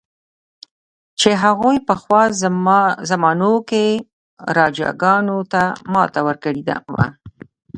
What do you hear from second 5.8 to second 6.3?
ماته